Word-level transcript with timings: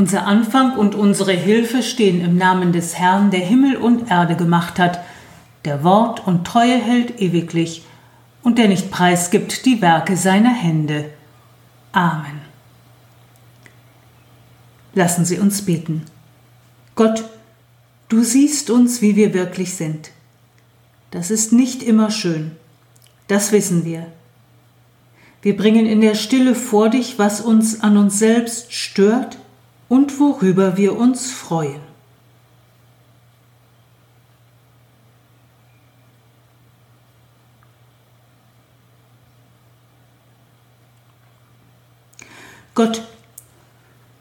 Unser 0.00 0.26
Anfang 0.26 0.78
und 0.78 0.94
unsere 0.94 1.32
Hilfe 1.32 1.82
stehen 1.82 2.24
im 2.24 2.38
Namen 2.38 2.72
des 2.72 2.98
Herrn, 2.98 3.30
der 3.30 3.40
Himmel 3.40 3.76
und 3.76 4.10
Erde 4.10 4.34
gemacht 4.34 4.78
hat, 4.78 5.04
der 5.66 5.84
Wort 5.84 6.26
und 6.26 6.46
Treue 6.46 6.78
hält 6.78 7.20
ewiglich 7.20 7.84
und 8.42 8.56
der 8.56 8.68
nicht 8.68 8.90
preisgibt 8.90 9.66
die 9.66 9.82
Werke 9.82 10.16
seiner 10.16 10.54
Hände. 10.54 11.10
Amen. 11.92 12.40
Lassen 14.94 15.26
Sie 15.26 15.38
uns 15.38 15.66
beten. 15.66 16.06
Gott, 16.94 17.22
du 18.08 18.22
siehst 18.22 18.70
uns, 18.70 19.02
wie 19.02 19.16
wir 19.16 19.34
wirklich 19.34 19.74
sind. 19.74 20.12
Das 21.10 21.30
ist 21.30 21.52
nicht 21.52 21.82
immer 21.82 22.10
schön, 22.10 22.52
das 23.28 23.52
wissen 23.52 23.84
wir. 23.84 24.06
Wir 25.42 25.58
bringen 25.58 25.84
in 25.84 26.00
der 26.00 26.14
Stille 26.14 26.54
vor 26.54 26.88
dich, 26.88 27.18
was 27.18 27.42
uns 27.42 27.82
an 27.82 27.98
uns 27.98 28.18
selbst 28.18 28.72
stört 28.72 29.36
und 29.90 30.20
worüber 30.20 30.76
wir 30.76 30.96
uns 30.96 31.32
freuen. 31.32 31.82
Gott, 42.74 43.02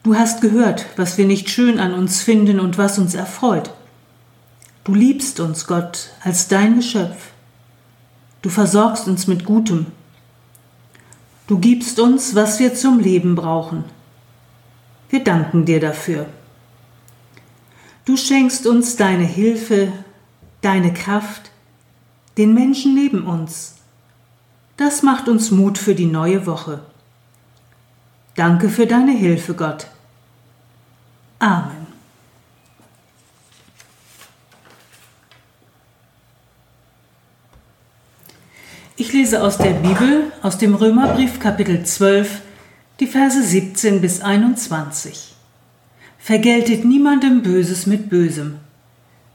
du 0.02 0.16
hast 0.16 0.41
gehört, 0.41 0.88
was 0.98 1.20
wir 1.20 1.26
nicht 1.26 1.49
schön 1.52 1.80
an 1.80 1.93
uns 1.93 2.24
finden 2.24 2.60
und 2.60 2.80
was 2.80 2.98
uns 2.98 3.13
erfreut. 3.13 3.70
Du 4.84 4.96
liebst 4.96 5.40
uns, 5.40 5.68
Gott, 5.68 6.10
als 6.24 6.48
dein 6.48 6.77
Geschöpf. 6.77 7.27
Du 8.41 8.49
versorgst 8.49 9.08
uns 9.08 9.27
mit 9.27 9.46
Gutem. 9.46 9.86
Du 11.46 11.60
gibst 11.60 11.99
uns, 11.99 12.34
was 12.34 12.60
wir 12.60 12.74
zum 12.74 12.99
Leben 12.99 13.36
brauchen. 13.36 13.84
Wir 15.10 15.24
danken 15.24 15.65
dir 15.65 15.79
dafür. 15.79 16.27
Du 18.05 18.15
schenkst 18.18 18.65
uns 18.68 18.96
deine 18.96 19.26
Hilfe, 19.26 19.91
deine 20.62 20.93
Kraft, 20.93 21.52
den 22.38 22.54
Menschen 22.54 22.96
neben 22.96 23.26
uns. 23.26 23.76
Das 24.77 25.04
macht 25.04 25.27
uns 25.27 25.52
Mut 25.52 25.77
für 25.77 25.96
die 25.96 26.05
neue 26.05 26.46
Woche. 26.46 26.82
Danke 28.35 28.70
für 28.70 28.87
deine 28.87 29.12
Hilfe, 29.12 29.54
Gott. 29.54 29.87
Amen. 31.40 31.87
Ich 38.96 39.13
lese 39.13 39.41
aus 39.41 39.57
der 39.57 39.71
Bibel, 39.71 40.32
aus 40.41 40.57
dem 40.57 40.76
Römerbrief 40.76 41.40
Kapitel 41.40 41.85
12, 41.85 42.41
die 43.00 43.08
Verse 43.08 43.42
17 43.42 44.02
bis 44.02 44.20
21. 44.20 45.34
Vergeltet 46.18 46.84
niemandem 46.84 47.42
Böses 47.44 47.86
mit 47.86 48.10
Bösem. 48.10 48.55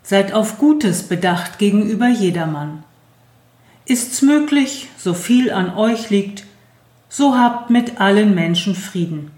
Seid 0.02 0.34
auf 0.34 0.58
Gutes 0.58 1.04
bedacht 1.04 1.58
gegenüber 1.58 2.08
jedermann. 2.08 2.84
Ist's 3.86 4.20
möglich, 4.20 4.88
so 4.98 5.14
viel 5.14 5.50
an 5.50 5.74
euch 5.74 6.10
liegt, 6.10 6.44
so 7.08 7.38
habt 7.38 7.70
mit 7.70 8.00
allen 8.02 8.34
Menschen 8.34 8.74
Frieden. 8.74 9.30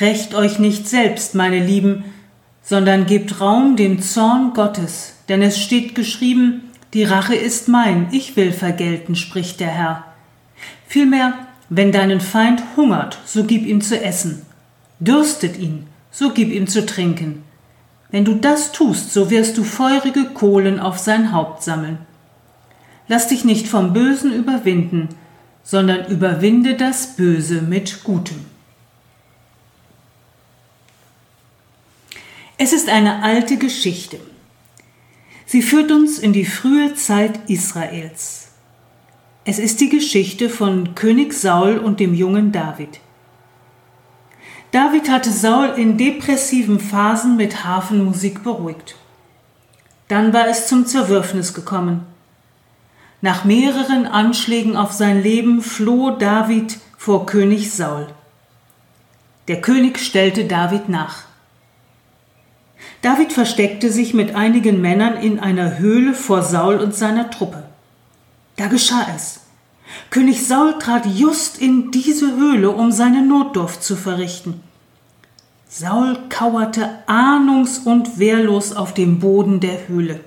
Recht 0.00 0.34
euch 0.34 0.58
nicht 0.58 0.86
selbst, 0.86 1.34
meine 1.34 1.64
Lieben, 1.64 2.04
sondern 2.62 3.06
gebt 3.06 3.40
Raum 3.40 3.76
dem 3.76 4.02
Zorn 4.02 4.52
Gottes, 4.52 5.14
denn 5.30 5.40
es 5.40 5.58
steht 5.58 5.94
geschrieben, 5.94 6.70
die 6.92 7.04
Rache 7.04 7.34
ist 7.34 7.68
mein, 7.68 8.08
ich 8.12 8.36
will 8.36 8.52
vergelten, 8.52 9.16
spricht 9.16 9.60
der 9.60 9.68
Herr. 9.68 10.04
Vielmehr, 10.86 11.46
wenn 11.74 11.90
deinen 11.90 12.20
Feind 12.20 12.62
hungert, 12.76 13.18
so 13.24 13.44
gib 13.44 13.64
ihm 13.64 13.80
zu 13.80 13.98
essen. 13.98 14.44
Dürstet 15.00 15.58
ihn, 15.58 15.86
so 16.10 16.30
gib 16.30 16.52
ihm 16.52 16.66
zu 16.66 16.84
trinken. 16.84 17.44
Wenn 18.10 18.26
du 18.26 18.34
das 18.34 18.72
tust, 18.72 19.10
so 19.14 19.30
wirst 19.30 19.56
du 19.56 19.64
feurige 19.64 20.26
Kohlen 20.34 20.78
auf 20.78 20.98
sein 20.98 21.32
Haupt 21.32 21.62
sammeln. 21.62 21.96
Lass 23.08 23.28
dich 23.28 23.46
nicht 23.46 23.68
vom 23.68 23.94
Bösen 23.94 24.34
überwinden, 24.34 25.08
sondern 25.62 26.06
überwinde 26.08 26.74
das 26.74 27.16
Böse 27.16 27.62
mit 27.62 28.04
Gutem. 28.04 28.44
Es 32.58 32.74
ist 32.74 32.90
eine 32.90 33.22
alte 33.22 33.56
Geschichte. 33.56 34.20
Sie 35.46 35.62
führt 35.62 35.90
uns 35.90 36.18
in 36.18 36.34
die 36.34 36.44
frühe 36.44 36.94
Zeit 36.94 37.48
Israels. 37.48 38.51
Es 39.44 39.58
ist 39.58 39.80
die 39.80 39.88
Geschichte 39.88 40.48
von 40.48 40.94
König 40.94 41.32
Saul 41.32 41.78
und 41.78 41.98
dem 41.98 42.14
jungen 42.14 42.52
David. 42.52 43.00
David 44.70 45.10
hatte 45.10 45.32
Saul 45.32 45.74
in 45.76 45.98
depressiven 45.98 46.78
Phasen 46.78 47.36
mit 47.36 47.64
Hafenmusik 47.64 48.44
beruhigt. 48.44 48.94
Dann 50.06 50.32
war 50.32 50.46
es 50.46 50.68
zum 50.68 50.86
Zerwürfnis 50.86 51.54
gekommen. 51.54 52.06
Nach 53.20 53.44
mehreren 53.44 54.06
Anschlägen 54.06 54.76
auf 54.76 54.92
sein 54.92 55.22
Leben 55.22 55.60
floh 55.60 56.10
David 56.10 56.78
vor 56.96 57.26
König 57.26 57.72
Saul. 57.72 58.06
Der 59.48 59.60
König 59.60 59.98
stellte 59.98 60.44
David 60.44 60.88
nach. 60.88 61.24
David 63.00 63.32
versteckte 63.32 63.90
sich 63.90 64.14
mit 64.14 64.36
einigen 64.36 64.80
Männern 64.80 65.16
in 65.16 65.40
einer 65.40 65.78
Höhle 65.78 66.14
vor 66.14 66.42
Saul 66.42 66.76
und 66.76 66.94
seiner 66.94 67.28
Truppe. 67.28 67.64
Da 68.56 68.66
geschah 68.66 69.06
es. 69.14 69.40
König 70.10 70.46
Saul 70.46 70.78
trat 70.78 71.06
just 71.06 71.58
in 71.58 71.90
diese 71.90 72.36
Höhle, 72.36 72.70
um 72.70 72.92
seine 72.92 73.22
Notdurft 73.22 73.82
zu 73.82 73.96
verrichten. 73.96 74.62
Saul 75.68 76.18
kauerte 76.28 76.98
ahnungs- 77.06 77.78
und 77.84 78.18
wehrlos 78.18 78.74
auf 78.74 78.94
dem 78.94 79.20
Boden 79.20 79.60
der 79.60 79.88
Höhle. 79.88 80.20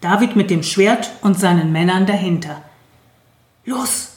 David 0.00 0.36
mit 0.36 0.50
dem 0.50 0.62
Schwert 0.62 1.10
und 1.22 1.38
seinen 1.38 1.72
Männern 1.72 2.06
dahinter. 2.06 2.62
Los, 3.64 4.10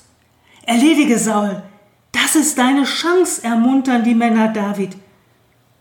erledige 0.65 1.17
Saul, 1.19 1.63
das 2.11 2.35
ist 2.35 2.57
deine 2.57 2.83
Chance, 2.83 3.43
ermuntern 3.43 4.03
die 4.03 4.15
Männer 4.15 4.47
David. 4.49 4.95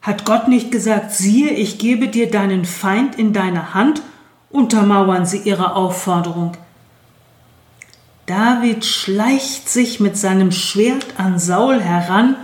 Hat 0.01 0.25
Gott 0.25 0.49
nicht 0.49 0.73
gesagt, 0.73 1.13
siehe, 1.13 1.51
ich 1.51 1.79
gebe 1.79 2.09
dir 2.09 2.31
deinen 2.31 2.65
Feind 2.65 3.17
in 3.17 3.33
deine 3.33 3.75
Hand? 3.75 4.03
Untermauern 4.53 5.27
sie 5.27 5.39
ihre 5.39 5.75
Aufforderung. 5.75 6.57
David 8.27 8.85
schleicht 8.85 9.69
sich 9.69 9.99
mit 9.99 10.17
seinem 10.17 10.53
Schwert 10.53 11.07
an 11.19 11.39
Saul 11.39 11.81
heran 11.81 12.37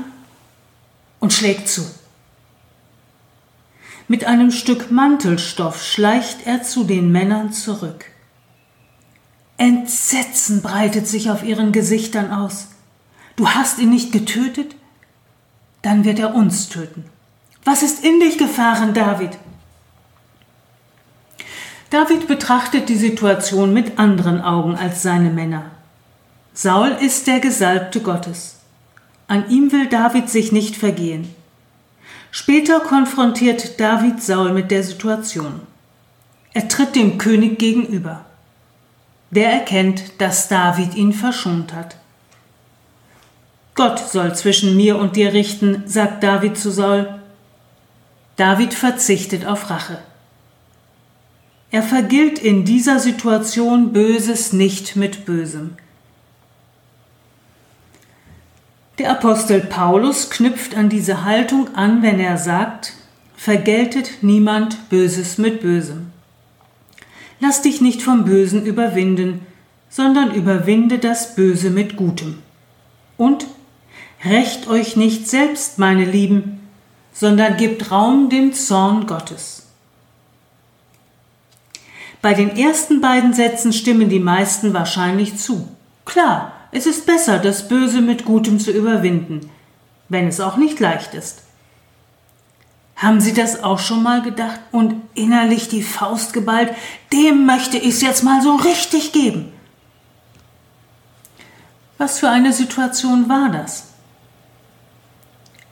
und 1.20 1.32
schlägt 1.32 1.68
zu. 1.68 1.86
Mit 4.08 4.24
einem 4.24 4.50
Stück 4.50 4.90
Mantelstoff 4.90 5.84
schleicht 5.84 6.46
er 6.46 6.62
zu 6.62 6.84
den 6.84 7.12
Männern 7.12 7.52
zurück. 7.52 8.06
Entsetzen 9.58 10.62
breitet 10.62 11.06
sich 11.06 11.30
auf 11.30 11.42
ihren 11.42 11.72
Gesichtern 11.72 12.32
aus. 12.32 12.68
Du 13.36 13.48
hast 13.50 13.78
ihn 13.78 13.90
nicht 13.90 14.12
getötet? 14.12 14.76
Dann 15.82 16.04
wird 16.04 16.18
er 16.18 16.34
uns 16.34 16.70
töten. 16.70 17.04
Was 17.64 17.82
ist 17.82 18.02
in 18.02 18.18
dich 18.18 18.38
gefahren, 18.38 18.94
David? 18.94 19.36
David 21.90 22.28
betrachtet 22.28 22.88
die 22.90 22.96
Situation 22.96 23.72
mit 23.72 23.98
anderen 23.98 24.42
Augen 24.42 24.76
als 24.76 25.02
seine 25.02 25.30
Männer. 25.30 25.70
Saul 26.52 26.88
ist 27.00 27.26
der 27.26 27.40
Gesalbte 27.40 28.00
Gottes. 28.00 28.56
An 29.26 29.48
ihm 29.48 29.72
will 29.72 29.86
David 29.86 30.28
sich 30.28 30.52
nicht 30.52 30.76
vergehen. 30.76 31.34
Später 32.30 32.80
konfrontiert 32.80 33.80
David 33.80 34.22
Saul 34.22 34.52
mit 34.52 34.70
der 34.70 34.82
Situation. 34.82 35.60
Er 36.52 36.68
tritt 36.68 36.94
dem 36.94 37.16
König 37.16 37.58
gegenüber. 37.58 38.26
Der 39.30 39.52
erkennt, 39.52 40.20
dass 40.20 40.48
David 40.48 40.94
ihn 40.94 41.12
verschont 41.12 41.72
hat. 41.72 41.96
Gott 43.74 43.98
soll 43.98 44.34
zwischen 44.34 44.76
mir 44.76 44.98
und 44.98 45.16
dir 45.16 45.32
richten, 45.32 45.84
sagt 45.86 46.22
David 46.22 46.58
zu 46.58 46.70
Saul. 46.70 47.08
David 48.36 48.74
verzichtet 48.74 49.46
auf 49.46 49.70
Rache. 49.70 49.98
Er 51.70 51.82
vergilt 51.82 52.38
in 52.38 52.64
dieser 52.64 52.98
Situation 52.98 53.92
Böses 53.92 54.52
nicht 54.54 54.96
mit 54.96 55.26
Bösem. 55.26 55.76
Der 58.98 59.10
Apostel 59.10 59.60
Paulus 59.60 60.30
knüpft 60.30 60.74
an 60.74 60.88
diese 60.88 61.24
Haltung 61.24 61.74
an, 61.74 62.02
wenn 62.02 62.18
er 62.18 62.38
sagt, 62.38 62.94
vergeltet 63.36 64.22
niemand 64.22 64.88
Böses 64.88 65.38
mit 65.38 65.60
Bösem. 65.60 66.10
Lass 67.38 67.62
dich 67.62 67.80
nicht 67.80 68.02
vom 68.02 68.24
Bösen 68.24 68.64
überwinden, 68.64 69.46
sondern 69.90 70.34
überwinde 70.34 70.98
das 70.98 71.36
Böse 71.36 71.70
mit 71.70 71.96
Gutem. 71.96 72.38
Und 73.16 73.46
rächt 74.24 74.68
euch 74.68 74.96
nicht 74.96 75.28
selbst, 75.28 75.78
meine 75.78 76.04
Lieben, 76.04 76.66
sondern 77.12 77.56
gibt 77.56 77.90
Raum 77.92 78.30
dem 78.30 78.52
Zorn 78.54 79.06
Gottes. 79.06 79.67
Bei 82.20 82.34
den 82.34 82.56
ersten 82.56 83.00
beiden 83.00 83.32
Sätzen 83.32 83.72
stimmen 83.72 84.08
die 84.08 84.18
meisten 84.18 84.74
wahrscheinlich 84.74 85.38
zu. 85.38 85.68
Klar, 86.04 86.52
es 86.72 86.86
ist 86.86 87.06
besser, 87.06 87.38
das 87.38 87.68
Böse 87.68 88.00
mit 88.00 88.24
Gutem 88.24 88.58
zu 88.58 88.70
überwinden. 88.70 89.50
wenn 90.08 90.26
es 90.26 90.40
auch 90.40 90.56
nicht 90.56 90.80
leicht 90.80 91.12
ist. 91.14 91.42
Haben 92.96 93.20
Sie 93.20 93.32
das 93.32 93.62
auch 93.62 93.78
schon 93.78 94.02
mal 94.02 94.22
gedacht 94.22 94.58
und 94.72 94.94
innerlich 95.14 95.68
die 95.68 95.82
Faust 95.82 96.32
geballt? 96.32 96.74
Dem 97.12 97.46
möchte 97.46 97.76
ich 97.76 97.88
es 97.94 98.00
jetzt 98.00 98.24
mal 98.24 98.42
so 98.42 98.56
richtig 98.56 99.12
geben. 99.12 99.52
Was 101.96 102.18
für 102.18 102.28
eine 102.28 102.52
Situation 102.52 103.28
war 103.28 103.50
das? 103.50 103.88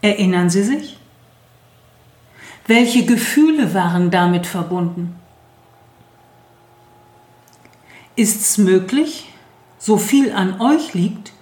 Erinnern 0.03 0.51
Sie 0.51 0.63
sich? 0.63 0.99
Welche 2.67 3.07
Gefühle 3.07 3.75
waren 3.75 4.11
damit 4.11 4.47
verbunden? 4.47 5.17
Ist's 8.17 8.57
möglich, 8.57 9.29
so 9.79 9.99
viel 9.99 10.33
an 10.33 10.59
euch 10.59 10.95
liegt, 10.95 11.33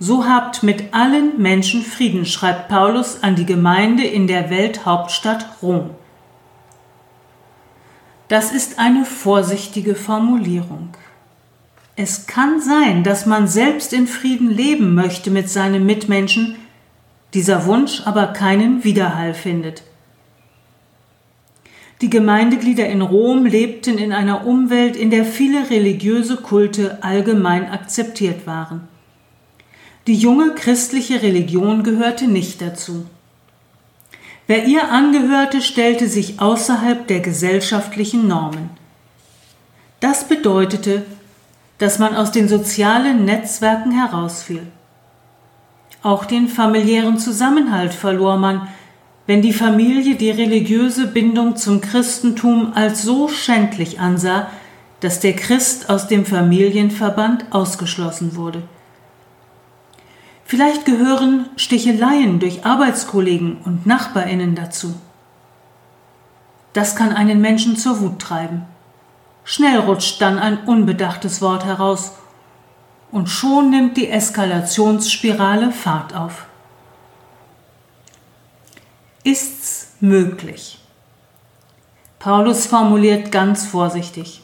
so 0.00 0.26
habt 0.26 0.64
mit 0.64 0.92
allen 0.92 1.40
Menschen 1.40 1.82
Frieden, 1.82 2.26
schreibt 2.26 2.68
Paulus 2.68 3.22
an 3.22 3.36
die 3.36 3.46
Gemeinde 3.46 4.04
in 4.04 4.26
der 4.26 4.50
Welthauptstadt 4.50 5.62
Rom. 5.62 5.90
Das 8.26 8.50
ist 8.50 8.80
eine 8.80 9.04
vorsichtige 9.04 9.94
Formulierung. 9.94 10.88
Es 11.94 12.26
kann 12.26 12.60
sein, 12.60 13.04
dass 13.04 13.26
man 13.26 13.46
selbst 13.46 13.92
in 13.92 14.08
Frieden 14.08 14.50
leben 14.50 14.96
möchte 14.96 15.30
mit 15.30 15.48
seinen 15.48 15.86
Mitmenschen, 15.86 16.56
dieser 17.32 17.66
Wunsch 17.66 18.02
aber 18.06 18.28
keinen 18.28 18.82
Widerhall 18.82 19.34
findet. 19.34 19.84
Die 22.02 22.10
Gemeindeglieder 22.10 22.88
in 22.88 23.00
Rom 23.00 23.46
lebten 23.46 23.96
in 23.96 24.12
einer 24.12 24.44
Umwelt, 24.44 24.96
in 24.96 25.10
der 25.10 25.24
viele 25.24 25.70
religiöse 25.70 26.36
Kulte 26.36 26.98
allgemein 27.00 27.70
akzeptiert 27.70 28.44
waren. 28.44 28.88
Die 30.08 30.16
junge 30.16 30.56
christliche 30.56 31.22
Religion 31.22 31.84
gehörte 31.84 32.26
nicht 32.26 32.60
dazu. 32.60 33.06
Wer 34.48 34.66
ihr 34.66 34.90
angehörte, 34.90 35.62
stellte 35.62 36.08
sich 36.08 36.40
außerhalb 36.40 37.06
der 37.06 37.20
gesellschaftlichen 37.20 38.26
Normen. 38.26 38.70
Das 40.00 40.26
bedeutete, 40.26 41.04
dass 41.78 42.00
man 42.00 42.16
aus 42.16 42.32
den 42.32 42.48
sozialen 42.48 43.24
Netzwerken 43.24 43.92
herausfiel. 43.92 44.66
Auch 46.02 46.24
den 46.24 46.48
familiären 46.48 47.18
Zusammenhalt 47.18 47.94
verlor 47.94 48.38
man, 48.38 48.66
wenn 49.26 49.42
die 49.42 49.52
Familie 49.52 50.16
die 50.16 50.30
religiöse 50.30 51.06
Bindung 51.06 51.56
zum 51.56 51.80
Christentum 51.80 52.72
als 52.74 53.02
so 53.02 53.28
schändlich 53.28 54.00
ansah, 54.00 54.48
dass 55.00 55.20
der 55.20 55.34
Christ 55.34 55.90
aus 55.90 56.08
dem 56.08 56.24
Familienverband 56.24 57.46
ausgeschlossen 57.50 58.36
wurde. 58.36 58.62
Vielleicht 60.44 60.84
gehören 60.84 61.46
Sticheleien 61.56 62.38
durch 62.38 62.64
Arbeitskollegen 62.64 63.58
und 63.64 63.86
Nachbarinnen 63.86 64.54
dazu. 64.54 64.94
Das 66.72 66.96
kann 66.96 67.12
einen 67.12 67.40
Menschen 67.40 67.76
zur 67.76 68.00
Wut 68.00 68.18
treiben. 68.18 68.62
Schnell 69.44 69.78
rutscht 69.78 70.20
dann 70.20 70.38
ein 70.38 70.58
unbedachtes 70.64 71.42
Wort 71.42 71.64
heraus 71.64 72.12
und 73.10 73.28
schon 73.28 73.70
nimmt 73.70 73.96
die 73.96 74.08
Eskalationsspirale 74.08 75.72
Fahrt 75.72 76.14
auf. 76.14 76.46
Ist's 79.24 79.92
möglich? 80.00 80.78
Paulus 82.18 82.66
formuliert 82.66 83.32
ganz 83.32 83.64
vorsichtig. 83.66 84.42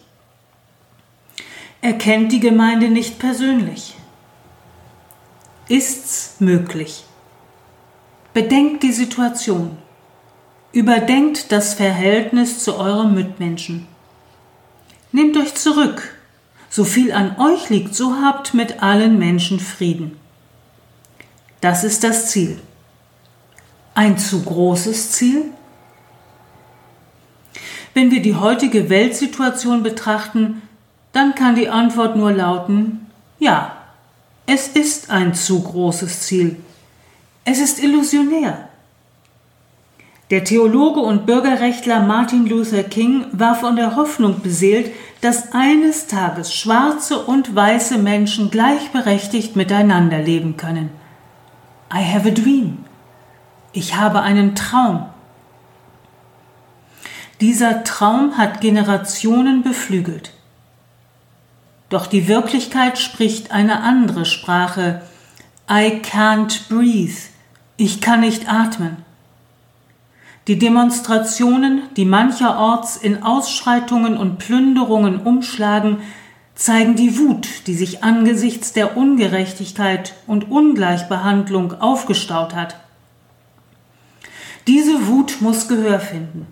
Er 1.81 1.95
kennt 1.95 2.33
die 2.33 2.41
Gemeinde 2.41 2.89
nicht 2.89 3.19
persönlich 3.19 3.95
ist's 5.69 6.37
möglich. 6.39 7.05
Bedenkt 8.33 8.83
die 8.83 8.93
Situation. 8.93 9.77
Überdenkt 10.73 11.53
das 11.53 11.75
Verhältnis 11.75 12.63
zu 12.63 12.77
eurem 12.77 13.15
Mitmenschen. 13.15 13.87
Nehmt 15.13 15.37
euch 15.37 15.55
zurück. 15.55 16.15
So 16.71 16.85
viel 16.85 17.13
an 17.13 17.37
euch 17.39 17.71
liegt, 17.71 17.95
so 17.95 18.17
habt 18.17 18.53
mit 18.53 18.83
allen 18.83 19.19
Menschen 19.19 19.59
Frieden. 19.59 20.19
Das 21.61 21.85
ist 21.85 22.05
das 22.05 22.31
Ziel. 22.31 22.61
Ein 23.99 24.17
zu 24.17 24.43
großes 24.45 25.11
Ziel? 25.11 25.47
Wenn 27.95 28.13
wir 28.13 28.23
die 28.23 28.37
heutige 28.37 28.91
Weltsituation 28.91 29.83
betrachten, 29.83 30.63
dann 31.11 31.35
kann 31.35 31.57
die 31.57 31.69
Antwort 31.69 32.15
nur 32.15 32.31
lauten, 32.31 33.09
ja, 33.41 33.77
es 34.47 34.69
ist 34.69 35.11
ein 35.11 35.35
zu 35.35 35.61
großes 35.61 36.21
Ziel. 36.21 36.61
Es 37.45 37.59
ist 37.59 37.83
illusionär. 37.83 38.69
Der 40.31 40.45
Theologe 40.45 41.01
und 41.01 41.27
Bürgerrechtler 41.27 41.99
Martin 41.99 42.47
Luther 42.47 42.85
King 42.85 43.27
war 43.33 43.57
von 43.57 43.75
der 43.75 43.97
Hoffnung 43.97 44.43
beseelt, 44.43 44.93
dass 45.23 45.55
eines 45.55 46.07
Tages 46.07 46.55
schwarze 46.55 47.19
und 47.19 47.53
weiße 47.53 47.99
Menschen 47.99 48.53
gleichberechtigt 48.53 49.57
miteinander 49.57 50.21
leben 50.21 50.57
können. 50.57 50.91
I 51.93 52.05
have 52.05 52.29
a 52.29 52.31
dream. 52.31 52.85
Ich 53.79 53.95
habe 53.95 54.23
einen 54.23 54.57
Traum. 54.57 55.07
Dieser 57.41 57.85
Traum 57.85 58.37
hat 58.37 58.61
Generationen 58.61 59.63
beflügelt. 59.63 60.33
Doch 61.89 62.09
die 62.09 62.27
Wirklichkeit 62.27 62.99
spricht 62.99 63.53
eine 63.53 63.85
andere 63.85 64.25
Sprache. 64.25 65.03
I 65.71 66.03
can't 66.03 66.69
breathe. 66.69 67.21
Ich 67.77 68.01
kann 68.01 68.23
nicht 68.23 68.53
atmen. 68.53 68.97
Die 70.49 70.59
Demonstrationen, 70.59 71.83
die 71.97 72.05
mancherorts 72.05 72.97
in 72.97 73.23
Ausschreitungen 73.23 74.17
und 74.17 74.39
Plünderungen 74.39 75.21
umschlagen, 75.21 75.99
zeigen 76.57 76.97
die 76.97 77.17
Wut, 77.17 77.47
die 77.69 77.75
sich 77.75 78.03
angesichts 78.03 78.73
der 78.73 78.97
Ungerechtigkeit 78.97 80.15
und 80.27 80.51
Ungleichbehandlung 80.51 81.81
aufgestaut 81.81 82.57
hat. 82.57 82.75
Diese 84.69 85.07
Wut 85.07 85.41
muss 85.41 85.67
Gehör 85.67 85.99
finden. 85.99 86.47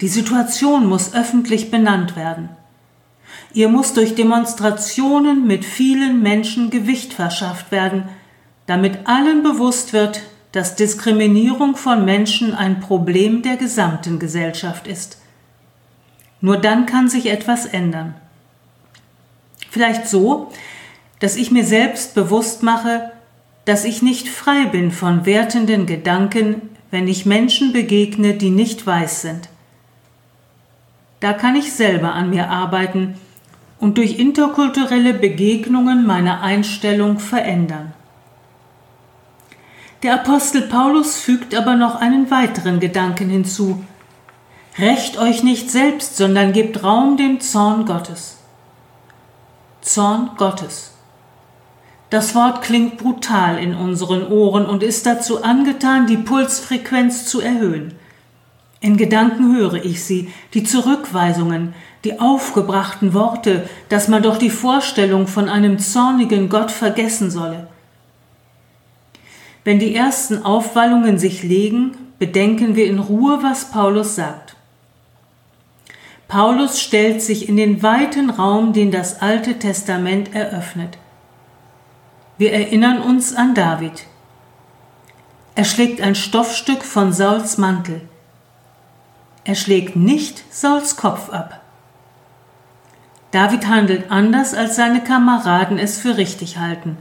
Die 0.00 0.06
Situation 0.06 0.86
muss 0.86 1.14
öffentlich 1.14 1.68
benannt 1.68 2.14
werden. 2.14 2.48
Ihr 3.52 3.68
muss 3.68 3.92
durch 3.92 4.14
Demonstrationen 4.14 5.44
mit 5.44 5.64
vielen 5.64 6.22
Menschen 6.22 6.70
Gewicht 6.70 7.12
verschafft 7.12 7.72
werden, 7.72 8.04
damit 8.66 9.08
allen 9.08 9.42
bewusst 9.42 9.92
wird, 9.92 10.22
dass 10.52 10.76
Diskriminierung 10.76 11.74
von 11.74 12.04
Menschen 12.04 12.54
ein 12.54 12.78
Problem 12.78 13.42
der 13.42 13.56
gesamten 13.56 14.20
Gesellschaft 14.20 14.86
ist. 14.86 15.20
Nur 16.40 16.56
dann 16.58 16.86
kann 16.86 17.08
sich 17.08 17.26
etwas 17.26 17.66
ändern. 17.66 18.14
Vielleicht 19.68 20.06
so, 20.06 20.52
dass 21.18 21.34
ich 21.34 21.50
mir 21.50 21.64
selbst 21.64 22.14
bewusst 22.14 22.62
mache, 22.62 23.10
dass 23.64 23.84
ich 23.84 24.02
nicht 24.02 24.28
frei 24.28 24.66
bin 24.66 24.92
von 24.92 25.26
wertenden 25.26 25.84
Gedanken, 25.86 26.77
wenn 26.90 27.08
ich 27.08 27.26
Menschen 27.26 27.72
begegne, 27.72 28.34
die 28.34 28.50
nicht 28.50 28.86
weiß 28.86 29.22
sind. 29.22 29.48
Da 31.20 31.32
kann 31.32 31.56
ich 31.56 31.72
selber 31.72 32.12
an 32.12 32.30
mir 32.30 32.48
arbeiten, 32.50 33.14
und 33.80 33.96
durch 33.96 34.18
interkulturelle 34.18 35.14
Begegnungen 35.14 36.04
meine 36.04 36.40
Einstellung 36.40 37.20
verändern. 37.20 37.92
Der 40.02 40.14
Apostel 40.14 40.62
Paulus 40.62 41.16
fügt 41.16 41.54
aber 41.54 41.76
noch 41.76 41.96
einen 41.96 42.30
weiteren 42.30 42.80
Gedanken 42.80 43.30
hinzu. 43.30 43.84
Recht 44.78 45.16
euch 45.18 45.42
nicht 45.42 45.70
selbst, 45.70 46.16
sondern 46.16 46.52
gebt 46.52 46.84
Raum 46.84 47.16
dem 47.16 47.40
Zorn 47.40 47.84
Gottes. 47.84 48.38
Zorn 49.80 50.30
Gottes. 50.36 50.97
Das 52.10 52.34
Wort 52.34 52.62
klingt 52.62 52.96
brutal 52.96 53.58
in 53.58 53.74
unseren 53.74 54.26
Ohren 54.28 54.64
und 54.64 54.82
ist 54.82 55.04
dazu 55.04 55.42
angetan, 55.42 56.06
die 56.06 56.16
Pulsfrequenz 56.16 57.26
zu 57.26 57.40
erhöhen. 57.40 57.94
In 58.80 58.96
Gedanken 58.96 59.54
höre 59.56 59.84
ich 59.84 60.04
sie, 60.04 60.32
die 60.54 60.64
Zurückweisungen, 60.64 61.74
die 62.04 62.20
aufgebrachten 62.20 63.12
Worte, 63.12 63.68
dass 63.88 64.08
man 64.08 64.22
doch 64.22 64.38
die 64.38 64.50
Vorstellung 64.50 65.26
von 65.26 65.48
einem 65.48 65.78
zornigen 65.78 66.48
Gott 66.48 66.70
vergessen 66.70 67.30
solle. 67.30 67.66
Wenn 69.64 69.78
die 69.78 69.94
ersten 69.94 70.44
Aufwallungen 70.44 71.18
sich 71.18 71.42
legen, 71.42 71.96
bedenken 72.18 72.74
wir 72.74 72.86
in 72.86 73.00
Ruhe, 73.00 73.40
was 73.42 73.70
Paulus 73.70 74.14
sagt. 74.14 74.56
Paulus 76.28 76.80
stellt 76.80 77.20
sich 77.20 77.48
in 77.48 77.56
den 77.56 77.82
weiten 77.82 78.30
Raum, 78.30 78.72
den 78.72 78.90
das 78.90 79.20
Alte 79.20 79.58
Testament 79.58 80.34
eröffnet. 80.34 80.98
Wir 82.38 82.52
erinnern 82.52 83.02
uns 83.02 83.34
an 83.34 83.56
David. 83.56 84.04
Er 85.56 85.64
schlägt 85.64 86.00
ein 86.00 86.14
Stoffstück 86.14 86.84
von 86.84 87.12
Sauls 87.12 87.58
Mantel. 87.58 88.02
Er 89.42 89.56
schlägt 89.56 89.96
nicht 89.96 90.44
Sauls 90.54 90.96
Kopf 90.96 91.30
ab. 91.30 91.60
David 93.32 93.66
handelt 93.66 94.12
anders, 94.12 94.54
als 94.54 94.76
seine 94.76 95.02
Kameraden 95.02 95.80
es 95.80 95.98
für 95.98 96.16
richtig 96.16 96.58
halten. 96.58 96.96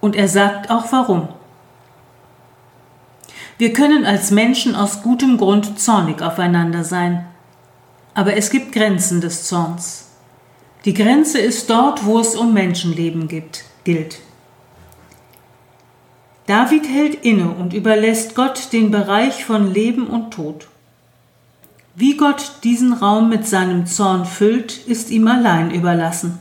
Und 0.00 0.16
er 0.16 0.28
sagt 0.28 0.70
auch 0.70 0.90
warum. 0.90 1.28
Wir 3.58 3.74
können 3.74 4.06
als 4.06 4.30
Menschen 4.30 4.74
aus 4.74 5.02
gutem 5.02 5.36
Grund 5.36 5.78
zornig 5.78 6.22
aufeinander 6.22 6.82
sein. 6.82 7.26
Aber 8.14 8.38
es 8.38 8.48
gibt 8.48 8.72
Grenzen 8.72 9.20
des 9.20 9.44
Zorns. 9.44 10.08
Die 10.86 10.94
Grenze 10.94 11.38
ist 11.38 11.68
dort, 11.68 12.06
wo 12.06 12.18
es 12.18 12.34
um 12.34 12.54
Menschenleben 12.54 13.28
gibt, 13.28 13.64
gilt. 13.84 14.18
David 16.46 16.88
hält 16.88 17.24
inne 17.24 17.48
und 17.48 17.72
überlässt 17.72 18.34
Gott 18.34 18.72
den 18.72 18.90
Bereich 18.90 19.44
von 19.44 19.72
Leben 19.72 20.06
und 20.06 20.32
Tod. 20.32 20.68
Wie 21.94 22.16
Gott 22.16 22.56
diesen 22.64 22.92
Raum 22.92 23.28
mit 23.28 23.46
seinem 23.46 23.86
Zorn 23.86 24.26
füllt, 24.26 24.76
ist 24.86 25.10
ihm 25.10 25.28
allein 25.28 25.70
überlassen. 25.70 26.38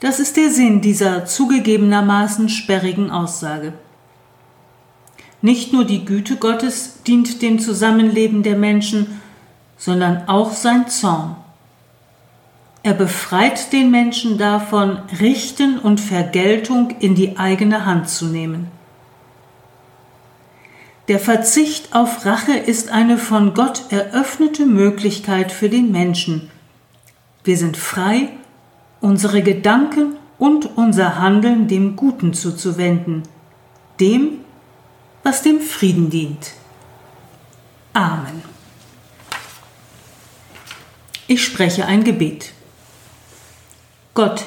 Das 0.00 0.20
ist 0.20 0.36
der 0.36 0.50
Sinn 0.50 0.80
dieser 0.80 1.26
zugegebenermaßen 1.26 2.48
sperrigen 2.48 3.10
Aussage. 3.10 3.72
Nicht 5.42 5.72
nur 5.72 5.84
die 5.84 6.04
Güte 6.04 6.36
Gottes 6.36 7.02
dient 7.06 7.42
dem 7.42 7.58
Zusammenleben 7.58 8.42
der 8.42 8.56
Menschen, 8.56 9.20
sondern 9.76 10.28
auch 10.28 10.52
sein 10.52 10.88
Zorn. 10.88 11.36
Er 12.84 12.92
befreit 12.92 13.72
den 13.72 13.90
Menschen 13.90 14.36
davon, 14.36 14.98
Richten 15.18 15.78
und 15.78 16.02
Vergeltung 16.02 16.90
in 17.00 17.14
die 17.14 17.38
eigene 17.38 17.86
Hand 17.86 18.10
zu 18.10 18.26
nehmen. 18.26 18.68
Der 21.08 21.18
Verzicht 21.18 21.94
auf 21.94 22.26
Rache 22.26 22.52
ist 22.52 22.90
eine 22.90 23.16
von 23.16 23.54
Gott 23.54 23.84
eröffnete 23.88 24.66
Möglichkeit 24.66 25.50
für 25.50 25.70
den 25.70 25.92
Menschen. 25.92 26.50
Wir 27.42 27.56
sind 27.56 27.78
frei, 27.78 28.28
unsere 29.00 29.42
Gedanken 29.42 30.16
und 30.38 30.76
unser 30.76 31.18
Handeln 31.18 31.68
dem 31.68 31.96
Guten 31.96 32.34
zuzuwenden, 32.34 33.22
dem, 33.98 34.40
was 35.22 35.40
dem 35.40 35.62
Frieden 35.62 36.10
dient. 36.10 36.52
Amen. 37.94 38.42
Ich 41.26 41.42
spreche 41.42 41.86
ein 41.86 42.04
Gebet. 42.04 42.52
Gott, 44.14 44.46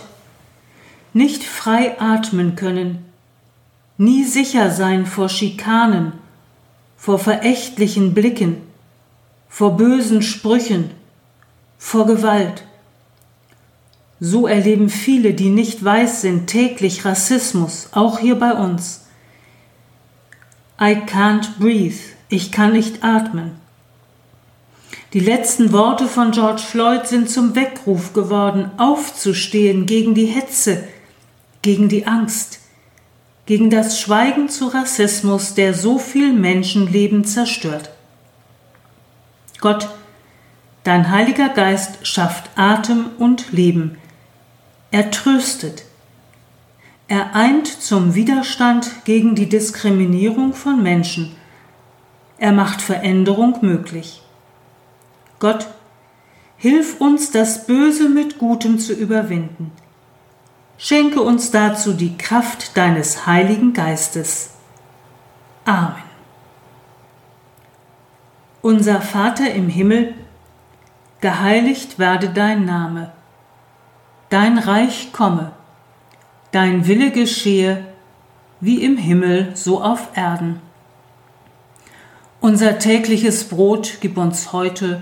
nicht 1.12 1.43
frei 1.43 2.00
atmen 2.00 2.55
können, 2.55 3.03
nie 3.97 4.24
sicher 4.24 4.71
sein 4.71 5.05
vor 5.05 5.27
Schikanen, 5.27 6.13
vor 6.95 7.19
verächtlichen 7.19 8.13
Blicken, 8.13 8.62
vor 9.50 9.75
bösen 9.75 10.21
Sprüchen, 10.21 10.91
vor 11.77 12.05
Gewalt. 12.05 12.63
So 14.21 14.47
erleben 14.47 14.89
viele, 14.89 15.33
die 15.33 15.50
nicht 15.50 15.83
weiß 15.83 16.21
sind, 16.21 16.47
täglich 16.47 17.03
Rassismus, 17.03 17.89
auch 17.91 18.19
hier 18.19 18.39
bei 18.39 18.53
uns. 18.53 19.05
I 20.79 20.95
can't 21.05 21.59
breathe, 21.59 22.00
ich 22.29 22.53
kann 22.53 22.71
nicht 22.71 23.03
atmen. 23.03 23.66
Die 25.13 25.21
letzten 25.21 25.71
Worte 25.71 26.05
von 26.05 26.31
George 26.31 26.61
Floyd 26.61 27.07
sind 27.07 27.29
zum 27.29 27.55
Weckruf 27.55 28.11
geworden, 28.11 28.71
aufzustehen 28.77 29.85
gegen 29.85 30.15
die 30.15 30.25
Hetze, 30.25 30.83
gegen 31.61 31.87
die 31.87 32.07
Angst, 32.07 32.59
gegen 33.45 33.69
das 33.69 34.01
Schweigen 34.01 34.49
zu 34.49 34.67
Rassismus, 34.67 35.53
der 35.53 35.73
so 35.73 35.97
viel 35.97 36.33
Menschenleben 36.33 37.23
zerstört. 37.23 37.91
Gott, 39.61 39.87
dein 40.83 41.09
Heiliger 41.09 41.49
Geist 41.49 42.05
schafft 42.05 42.49
Atem 42.57 43.05
und 43.17 43.53
Leben. 43.53 43.97
Er 44.91 45.09
tröstet. 45.09 45.85
Er 47.07 47.33
eint 47.33 47.67
zum 47.67 48.13
Widerstand 48.13 49.05
gegen 49.05 49.35
die 49.35 49.47
Diskriminierung 49.47 50.53
von 50.53 50.83
Menschen. 50.83 51.33
Er 52.37 52.51
macht 52.51 52.81
Veränderung 52.81 53.59
möglich. 53.61 54.21
Gott, 55.39 55.67
hilf 56.58 57.00
uns, 57.00 57.32
das 57.32 57.65
Böse 57.65 58.10
mit 58.10 58.38
Gutem 58.39 58.79
zu 58.79 58.94
überwinden. 58.94 59.72
Schenke 60.77 61.22
uns 61.22 61.51
dazu 61.51 61.94
die 61.94 62.17
Kraft 62.17 62.77
deines 62.77 63.25
Heiligen 63.25 63.74
Geistes. 63.74 64.51
Amen. 65.65 66.03
Unser 68.62 69.01
Vater 69.01 69.51
im 69.53 69.70
Himmel, 69.70 70.13
geheiligt 71.22 72.00
werde 72.00 72.29
dein 72.29 72.65
Name, 72.65 73.12
dein 74.29 74.58
Reich 74.58 75.13
komme, 75.13 75.51
dein 76.51 76.88
Wille 76.88 77.12
geschehe, 77.12 77.86
wie 78.60 78.84
im 78.84 78.98
Himmel 78.98 79.51
so 79.56 79.82
auf 79.82 80.10
Erden. 80.15 80.62
Unser 82.39 82.79
tägliches 82.79 83.46
Brot 83.46 83.98
gib 84.01 84.17
uns 84.17 84.53
heute 84.53 85.01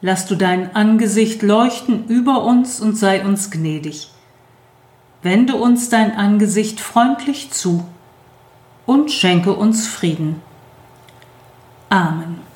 Lass 0.00 0.26
du 0.26 0.36
dein 0.36 0.76
Angesicht 0.76 1.42
leuchten 1.42 2.06
über 2.06 2.44
uns 2.44 2.80
und 2.80 2.96
sei 2.96 3.24
uns 3.24 3.50
gnädig. 3.50 4.10
Wende 5.22 5.56
uns 5.56 5.88
dein 5.88 6.16
Angesicht 6.16 6.80
freundlich 6.80 7.50
zu 7.50 7.84
und 8.86 9.10
schenke 9.10 9.52
uns 9.54 9.88
Frieden. 9.88 10.40
Amen. 11.88 12.47